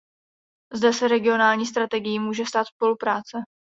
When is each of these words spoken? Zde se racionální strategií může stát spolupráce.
Zde 0.73 0.93
se 0.93 1.07
racionální 1.07 1.65
strategií 1.65 2.19
může 2.19 2.45
stát 2.45 2.67
spolupráce. 2.67 3.37